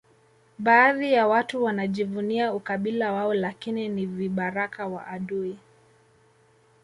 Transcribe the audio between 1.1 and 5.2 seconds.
ya watu wanajivunia ukabila wao lakini ni vibaraka wa